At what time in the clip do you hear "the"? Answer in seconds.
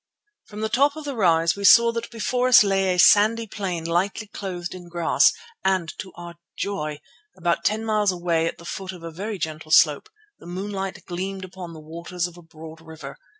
0.61-0.69, 1.05-1.15, 8.57-8.65, 10.39-10.47, 11.73-11.79